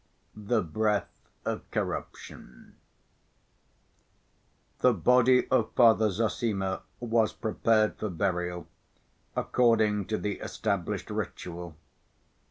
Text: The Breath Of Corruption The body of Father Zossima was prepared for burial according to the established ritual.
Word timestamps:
The 0.35 0.63
Breath 0.63 1.11
Of 1.45 1.69
Corruption 1.69 2.75
The 4.79 4.93
body 4.95 5.47
of 5.51 5.73
Father 5.75 6.09
Zossima 6.09 6.81
was 6.99 7.33
prepared 7.33 7.97
for 7.97 8.09
burial 8.09 8.67
according 9.35 10.05
to 10.07 10.17
the 10.17 10.39
established 10.39 11.11
ritual. 11.11 11.75